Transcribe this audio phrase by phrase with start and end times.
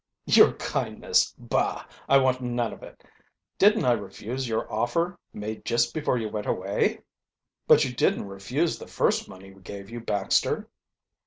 [0.25, 1.35] "Your kindness?
[1.37, 1.85] Bah!
[2.09, 3.03] I want none of it.
[3.59, 7.01] Didn't I refuse your offer, made just before you went away?"
[7.67, 10.67] "But you didn't refuse the first money we gave you, Baxter."